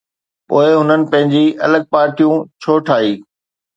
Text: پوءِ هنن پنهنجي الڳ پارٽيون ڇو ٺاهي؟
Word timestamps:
پوءِ 0.47 0.67
هنن 0.79 1.01
پنهنجي 1.11 1.45
الڳ 1.65 1.83
پارٽيون 1.93 2.35
ڇو 2.61 2.73
ٺاهي؟ 2.85 3.13